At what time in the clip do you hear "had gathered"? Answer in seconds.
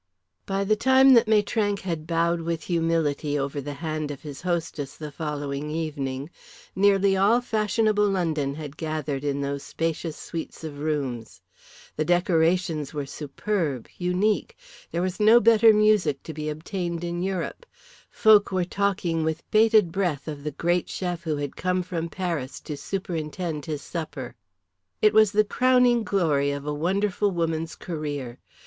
8.55-9.23